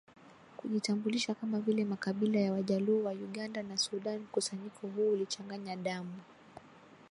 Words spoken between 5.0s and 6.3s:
ulichanganya damu